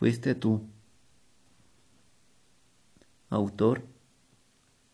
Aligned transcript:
Fuiste 0.00 0.34
tú. 0.34 0.66
Autor 3.28 3.84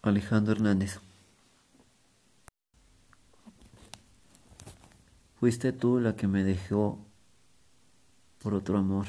Alejandro 0.02 0.54
Hernández. 0.54 0.98
Fuiste 5.38 5.72
tú 5.72 6.00
la 6.00 6.16
que 6.16 6.26
me 6.26 6.42
dejó 6.42 6.98
por 8.42 8.54
otro 8.54 8.78
amor, 8.78 9.06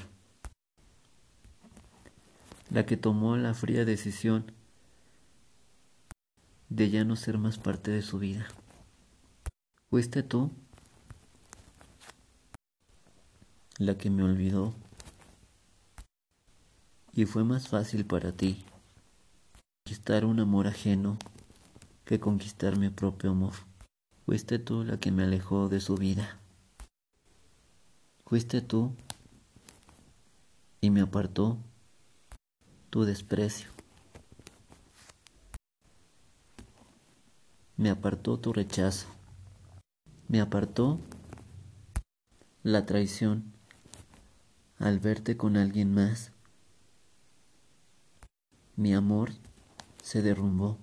la 2.69 2.85
que 2.85 2.95
tomó 2.95 3.35
la 3.35 3.55
fría 3.55 3.83
decisión 3.83 4.51
de 6.69 6.91
ya 6.91 7.05
no 7.05 7.15
ser 7.15 7.39
más 7.39 7.57
parte 7.57 7.89
de 7.89 8.03
su 8.03 8.19
vida. 8.19 8.45
Fuiste 9.89 10.21
tú 10.21 10.51
la 13.79 13.97
que 13.97 14.11
me 14.11 14.21
olvidó 14.21 14.75
y 17.17 17.25
fue 17.25 17.43
más 17.43 17.67
fácil 17.67 18.05
para 18.05 18.31
ti 18.31 18.63
conquistar 19.83 20.23
un 20.23 20.39
amor 20.39 20.67
ajeno 20.67 21.17
que 22.05 22.19
conquistar 22.19 22.77
mi 22.77 22.91
propio 22.91 23.31
amor. 23.31 23.53
Fuiste 24.27 24.59
tú 24.59 24.83
la 24.83 24.99
que 24.99 25.11
me 25.11 25.23
alejó 25.23 25.67
de 25.67 25.79
su 25.79 25.95
vida. 25.95 26.37
Fuiste 28.23 28.61
tú 28.61 28.93
y 30.79 30.91
me 30.91 31.01
apartó 31.01 31.57
tu 32.91 33.03
desprecio. 33.03 33.71
Me 37.77 37.89
apartó 37.89 38.37
tu 38.37 38.53
rechazo. 38.53 39.07
Me 40.27 40.39
apartó 40.39 40.99
la 42.61 42.85
traición 42.85 43.53
al 44.77 44.99
verte 44.99 45.35
con 45.35 45.57
alguien 45.57 45.95
más. 45.95 46.36
Mi 48.77 48.93
amor 48.93 49.31
se 50.03 50.21
derrumbó. 50.21 50.77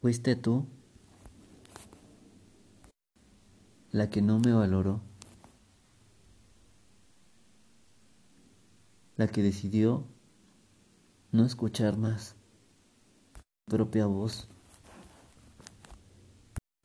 Fuiste 0.00 0.36
tú 0.36 0.68
la 3.90 4.10
que 4.10 4.22
no 4.22 4.38
me 4.38 4.52
valoró, 4.52 5.00
la 9.16 9.26
que 9.26 9.42
decidió 9.42 10.06
no 11.32 11.44
escuchar 11.44 11.98
más 11.98 12.36
mi 13.66 13.76
propia 13.76 14.06
voz. 14.06 14.48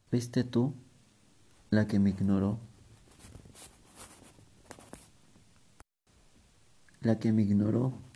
Fuiste 0.09 0.43
tú 0.43 0.73
la 1.69 1.85
que 1.85 1.99
me 1.99 2.09
ignoró, 2.09 2.59
la 7.01 7.19
que 7.19 7.31
me 7.31 7.43
ignoró, 7.43 8.06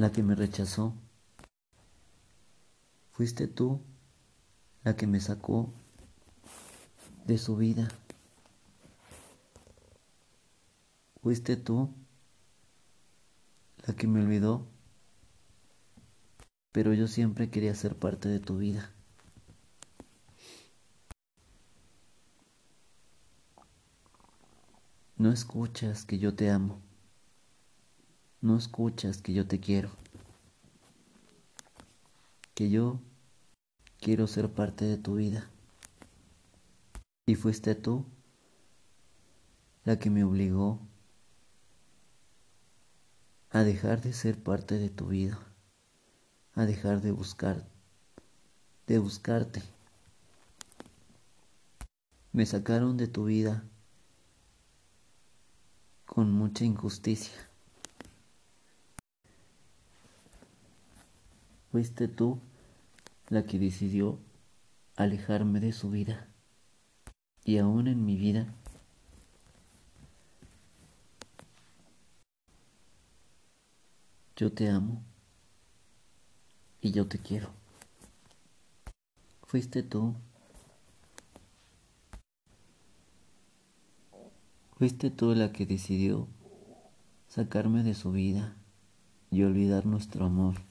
la 0.00 0.10
que 0.10 0.22
me 0.22 0.34
rechazó. 0.34 0.94
Fuiste 3.12 3.46
tú 3.46 3.82
la 4.82 4.96
que 4.96 5.06
me 5.06 5.20
sacó 5.20 5.74
de 7.26 7.36
su 7.36 7.54
vida. 7.58 7.86
Fuiste 11.22 11.58
tú 11.58 11.92
la 13.86 13.94
que 13.94 14.06
me 14.06 14.22
olvidó, 14.22 14.66
pero 16.72 16.94
yo 16.94 17.06
siempre 17.06 17.50
quería 17.50 17.74
ser 17.74 17.94
parte 17.94 18.30
de 18.30 18.40
tu 18.40 18.56
vida. 18.56 18.90
No 25.18 25.30
escuchas 25.30 26.06
que 26.06 26.18
yo 26.18 26.34
te 26.34 26.48
amo. 26.48 26.89
No 28.42 28.56
escuchas 28.56 29.18
que 29.20 29.34
yo 29.34 29.46
te 29.46 29.60
quiero. 29.60 29.90
Que 32.54 32.70
yo 32.70 32.98
quiero 34.00 34.26
ser 34.26 34.50
parte 34.50 34.86
de 34.86 34.96
tu 34.96 35.16
vida. 35.16 35.50
Y 37.26 37.34
fuiste 37.34 37.74
tú 37.74 38.06
la 39.84 39.98
que 39.98 40.08
me 40.08 40.24
obligó 40.24 40.80
a 43.50 43.62
dejar 43.62 44.00
de 44.00 44.14
ser 44.14 44.42
parte 44.42 44.78
de 44.78 44.88
tu 44.88 45.08
vida, 45.08 45.38
a 46.54 46.64
dejar 46.64 47.02
de 47.02 47.10
buscar, 47.10 47.66
de 48.86 48.98
buscarte. 48.98 49.62
Me 52.32 52.46
sacaron 52.46 52.96
de 52.96 53.06
tu 53.06 53.24
vida 53.24 53.64
con 56.06 56.32
mucha 56.32 56.64
injusticia. 56.64 57.49
Fuiste 61.70 62.08
tú 62.08 62.40
la 63.28 63.44
que 63.44 63.60
decidió 63.60 64.18
alejarme 64.96 65.60
de 65.60 65.72
su 65.72 65.90
vida. 65.90 66.26
Y 67.44 67.58
aún 67.58 67.86
en 67.86 68.04
mi 68.04 68.16
vida 68.16 68.52
yo 74.34 74.52
te 74.52 74.68
amo 74.68 75.02
y 76.80 76.90
yo 76.90 77.06
te 77.06 77.18
quiero. 77.18 77.50
Fuiste 79.42 79.84
tú. 79.84 80.14
Fuiste 84.76 85.10
tú 85.10 85.34
la 85.34 85.52
que 85.52 85.66
decidió 85.66 86.26
sacarme 87.28 87.84
de 87.84 87.94
su 87.94 88.10
vida 88.10 88.56
y 89.30 89.44
olvidar 89.44 89.86
nuestro 89.86 90.24
amor. 90.24 90.69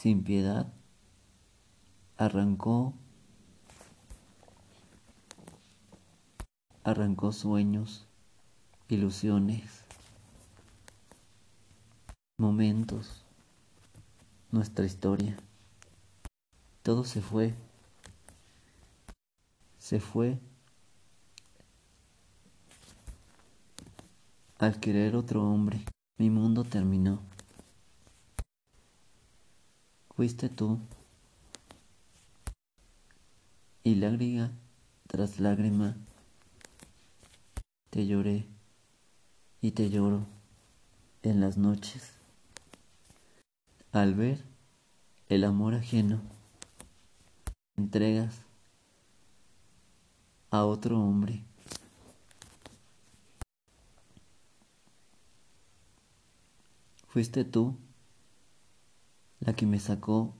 Sin 0.00 0.24
piedad, 0.24 0.72
arrancó, 2.16 2.94
arrancó 6.82 7.32
sueños, 7.32 8.06
ilusiones, 8.88 9.84
momentos, 12.38 13.26
nuestra 14.50 14.86
historia. 14.86 15.36
Todo 16.82 17.04
se 17.04 17.20
fue, 17.20 17.54
se 19.78 20.00
fue 20.00 20.38
al 24.58 24.80
querer 24.80 25.14
otro 25.14 25.44
hombre. 25.44 25.84
Mi 26.16 26.30
mundo 26.30 26.64
terminó. 26.64 27.20
Fuiste 30.20 30.50
tú. 30.50 30.78
Y 33.82 33.94
lágrima 33.94 34.52
tras 35.06 35.40
lágrima 35.40 35.96
te 37.88 38.06
lloré 38.06 38.44
y 39.62 39.70
te 39.70 39.88
lloro 39.88 40.26
en 41.22 41.40
las 41.40 41.56
noches 41.56 42.12
al 43.92 44.14
ver 44.14 44.44
el 45.30 45.42
amor 45.44 45.74
ajeno 45.74 46.20
entregas 47.78 48.42
a 50.50 50.66
otro 50.66 51.00
hombre. 51.00 51.42
Fuiste 57.08 57.42
tú 57.46 57.78
la 59.50 59.56
que 59.56 59.66
me 59.66 59.80
sacó 59.80 60.32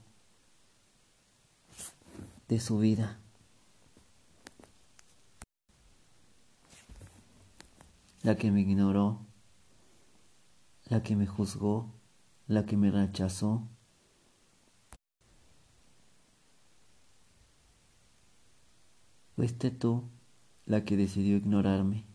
de 2.47 2.61
su 2.61 2.77
vida. 2.79 3.19
La 8.23 8.37
que 8.37 8.51
me 8.51 8.61
ignoró, 8.61 9.19
la 10.85 11.03
que 11.03 11.17
me 11.17 11.27
juzgó, 11.27 11.91
la 12.47 12.65
que 12.65 12.77
me 12.77 12.89
rechazó. 12.89 13.67
Fuiste 19.35 19.71
tú 19.71 20.09
la 20.65 20.85
que 20.85 20.95
decidió 20.95 21.35
ignorarme, 21.35 22.05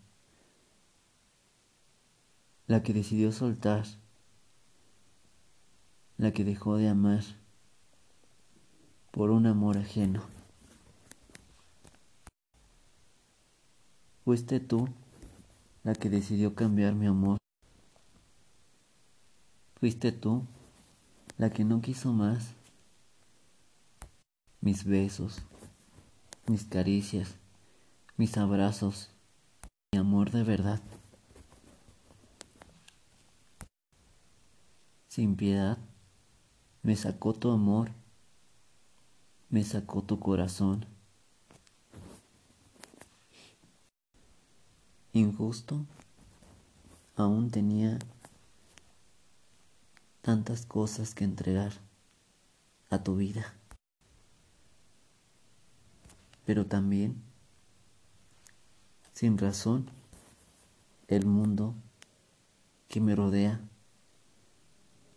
la 2.67 2.83
que 2.83 2.95
decidió 2.95 3.33
soltar 3.33 3.85
la 6.19 6.33
que 6.33 6.45
dejó 6.45 6.77
de 6.77 6.89
amar 6.89 7.23
por 9.11 9.31
un 9.31 9.47
amor 9.47 9.79
ajeno. 9.79 10.23
Fuiste 14.25 14.61
tú 14.61 14.89
la 15.85 15.95
que 15.95 16.11
decidió 16.11 16.55
cambiar 16.55 16.95
mi 16.95 17.07
amor. 17.07 17.39
Fuiste 19.79 20.11
tú 20.11 20.45
la 21.39 21.51
que 21.51 21.65
no 21.65 21.81
quiso 21.81 22.13
más 22.13 22.55
mis 24.61 24.85
besos, 24.85 25.43
mis 26.49 26.65
caricias, 26.65 27.37
mis 28.17 28.37
abrazos, 28.37 29.11
mi 29.93 30.01
amor 30.01 30.31
de 30.31 30.43
verdad. 30.43 30.81
Sin 35.07 35.37
piedad, 35.37 35.79
me 36.87 36.95
sacó 36.95 37.33
tu 37.33 37.51
amor, 37.51 37.91
me 39.51 39.65
sacó 39.65 40.03
tu 40.03 40.21
corazón. 40.21 40.87
Injusto, 45.13 45.85
aún 47.17 47.51
tenía 47.51 47.99
tantas 50.23 50.65
cosas 50.65 51.13
que 51.13 51.25
entregar 51.25 51.73
a 52.89 53.03
tu 53.03 53.17
vida. 53.17 53.53
Pero 56.45 56.67
también 56.67 57.21
sin 59.13 59.39
razón 59.39 59.91
el 61.09 61.27
mundo 61.27 61.75
que 62.87 63.01
me 63.01 63.17
rodea 63.17 63.61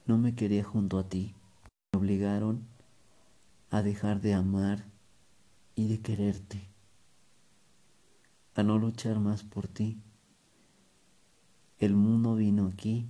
no 0.08 0.18
me 0.18 0.34
quería 0.34 0.64
junto 0.64 0.98
a 0.98 1.08
ti. 1.08 1.36
Obligaron 2.00 2.66
a 3.72 3.82
dejar 3.82 4.22
de 4.22 4.34
amar 4.34 4.86
y 5.76 5.90
de 5.90 6.00
quererte, 6.00 6.66
a 8.56 8.64
no 8.64 8.78
luchar 8.78 9.20
más 9.20 9.44
por 9.44 9.68
ti. 9.68 10.02
El 11.78 11.96
mundo 11.96 12.36
vino 12.36 12.68
aquí, 12.68 13.06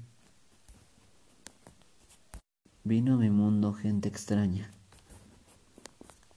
vino 2.83 3.13
a 3.13 3.17
mi 3.17 3.29
mundo 3.29 3.73
gente 3.73 4.09
extraña 4.09 4.71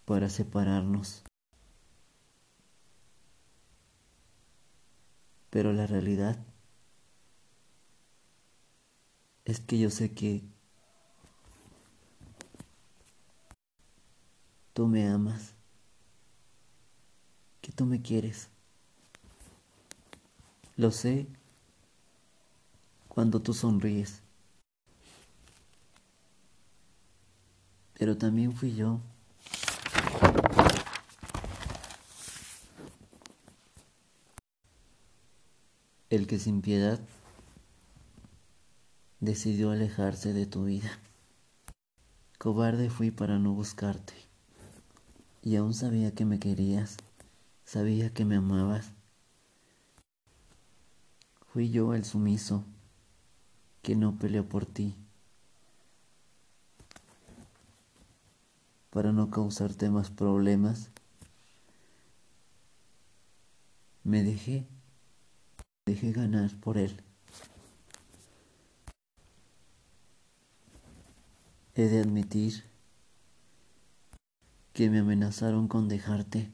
para 0.04 0.28
separarnos. 0.28 1.24
Pero 5.48 5.72
la 5.72 5.86
realidad 5.86 6.36
es 9.46 9.60
que 9.60 9.78
yo 9.78 9.88
sé 9.88 10.12
que 10.12 10.51
tú 14.72 14.86
me 14.86 15.08
amas, 15.08 15.54
que 17.60 17.72
tú 17.72 17.84
me 17.84 18.02
quieres. 18.02 18.48
Lo 20.76 20.90
sé 20.90 21.26
cuando 23.08 23.40
tú 23.40 23.52
sonríes. 23.54 24.22
Pero 27.94 28.16
también 28.16 28.52
fui 28.52 28.74
yo 28.74 29.00
el 36.10 36.26
que 36.26 36.38
sin 36.38 36.60
piedad 36.60 37.00
decidió 39.20 39.70
alejarse 39.70 40.32
de 40.32 40.46
tu 40.46 40.64
vida. 40.64 40.90
Cobarde 42.38 42.90
fui 42.90 43.10
para 43.10 43.38
no 43.38 43.52
buscarte, 43.52 44.12
y 45.42 45.56
aún 45.56 45.74
sabía 45.74 46.14
que 46.14 46.24
me 46.24 46.38
querías, 46.38 46.96
sabía 47.64 48.14
que 48.14 48.24
me 48.24 48.36
amabas. 48.36 48.92
Fui 51.52 51.70
yo 51.70 51.94
el 51.94 52.04
sumiso 52.04 52.64
que 53.82 53.96
no 53.96 54.16
peleó 54.16 54.48
por 54.48 54.64
ti, 54.64 54.96
para 58.90 59.12
no 59.12 59.30
causarte 59.30 59.90
más 59.90 60.10
problemas. 60.10 60.90
Me 64.04 64.22
dejé 64.22 64.66
dejé 65.86 66.12
ganar 66.12 66.50
por 66.60 66.78
él. 66.78 67.02
He 71.74 71.82
de 71.88 72.00
admitir 72.00 72.64
que 74.72 74.90
me 74.90 75.00
amenazaron 75.00 75.68
con 75.68 75.88
dejarte, 75.88 76.50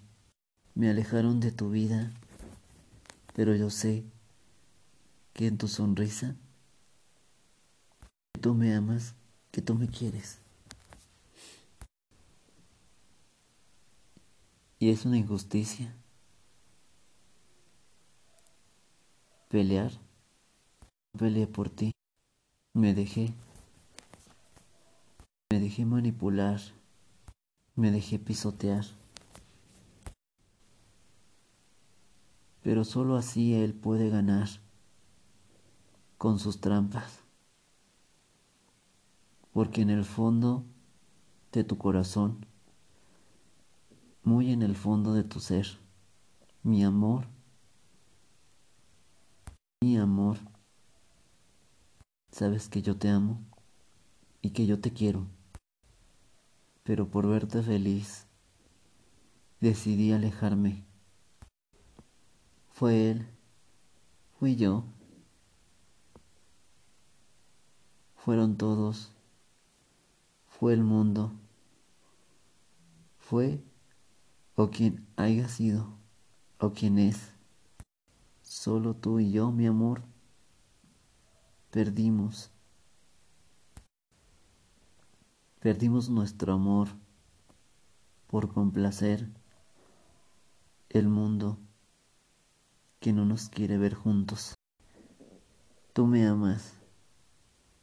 me 0.74 0.90
alejaron 0.90 1.40
de 1.40 1.52
tu 1.52 1.70
vida, 1.70 2.12
pero 3.34 3.54
yo 3.54 3.70
sé 3.70 4.04
que 5.32 5.46
en 5.46 5.58
tu 5.58 5.68
sonrisa, 5.68 6.36
que 8.32 8.40
tú 8.40 8.54
me 8.54 8.74
amas, 8.74 9.14
que 9.50 9.62
tú 9.62 9.74
me 9.74 9.88
quieres. 9.88 10.38
Y 14.80 14.90
es 14.90 15.04
una 15.04 15.18
injusticia. 15.18 15.94
pelear. 19.48 19.92
Peleé 21.18 21.46
por 21.46 21.70
ti. 21.70 21.92
Me 22.74 22.94
dejé. 22.94 23.32
Me 25.50 25.58
dejé 25.58 25.84
manipular. 25.84 26.60
Me 27.78 27.92
dejé 27.92 28.18
pisotear. 28.18 28.84
Pero 32.62 32.84
solo 32.84 33.16
así 33.16 33.54
él 33.54 33.72
puede 33.72 34.10
ganar 34.10 34.48
con 36.18 36.40
sus 36.40 36.60
trampas. 36.60 37.20
Porque 39.52 39.82
en 39.82 39.90
el 39.90 40.04
fondo 40.04 40.64
de 41.52 41.62
tu 41.62 41.78
corazón, 41.78 42.44
muy 44.24 44.52
en 44.52 44.62
el 44.62 44.74
fondo 44.74 45.14
de 45.14 45.22
tu 45.22 45.38
ser, 45.38 45.78
mi 46.64 46.84
amor 46.84 47.26
mi 49.80 49.96
amor, 49.96 50.38
sabes 52.32 52.68
que 52.68 52.82
yo 52.82 52.96
te 52.96 53.08
amo 53.08 53.40
y 54.42 54.50
que 54.50 54.66
yo 54.66 54.80
te 54.80 54.92
quiero, 54.92 55.28
pero 56.88 57.06
por 57.06 57.26
verte 57.26 57.62
feliz 57.62 58.26
decidí 59.60 60.10
alejarme. 60.10 60.86
Fue 62.70 63.10
él, 63.10 63.28
fui 64.38 64.56
yo, 64.56 64.86
fueron 68.16 68.56
todos, 68.56 69.12
fue 70.46 70.72
el 70.72 70.82
mundo, 70.82 71.30
fue 73.18 73.62
o 74.56 74.70
quien 74.70 75.06
haya 75.16 75.46
sido 75.46 75.92
o 76.58 76.72
quien 76.72 76.98
es. 76.98 77.34
Solo 78.40 78.94
tú 78.94 79.20
y 79.20 79.30
yo, 79.30 79.52
mi 79.52 79.66
amor, 79.66 80.04
perdimos. 81.70 82.50
Perdimos 85.60 86.08
nuestro 86.08 86.52
amor 86.52 86.88
por 88.28 88.52
complacer 88.52 89.28
el 90.88 91.08
mundo 91.08 91.58
que 93.00 93.12
no 93.12 93.24
nos 93.24 93.48
quiere 93.48 93.76
ver 93.76 93.94
juntos. 93.94 94.54
Tú 95.92 96.06
me 96.06 96.24
amas, 96.26 96.74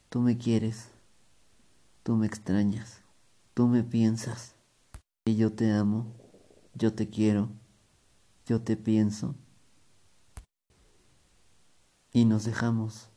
tú 0.08 0.20
me 0.22 0.38
quieres, 0.38 0.90
tú 2.02 2.16
me 2.16 2.26
extrañas, 2.26 3.02
tú 3.52 3.66
me 3.66 3.82
piensas, 3.82 4.54
y 5.26 5.36
yo 5.36 5.52
te 5.52 5.70
amo, 5.70 6.06
yo 6.72 6.94
te 6.94 7.10
quiero, 7.10 7.50
yo 8.46 8.62
te 8.62 8.78
pienso 8.78 9.34
y 12.10 12.24
nos 12.24 12.44
dejamos. 12.44 13.10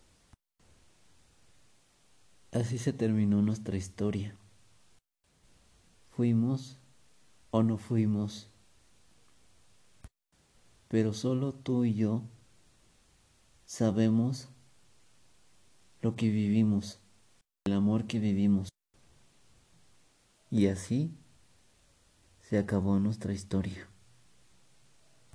Así 2.51 2.77
se 2.77 2.91
terminó 2.91 3.41
nuestra 3.41 3.77
historia. 3.77 4.38
Fuimos 6.19 6.77
o 7.49 7.63
no 7.63 7.77
fuimos, 7.77 8.49
pero 10.89 11.13
solo 11.13 11.53
tú 11.53 11.85
y 11.85 11.93
yo 11.93 12.23
sabemos 13.63 14.49
lo 16.01 16.17
que 16.17 16.29
vivimos, 16.29 16.99
el 17.63 17.71
amor 17.71 18.05
que 18.05 18.19
vivimos. 18.19 18.67
Y 20.51 20.67
así 20.67 21.09
se 22.41 22.57
acabó 22.57 22.99
nuestra 22.99 23.31
historia. 23.31 23.87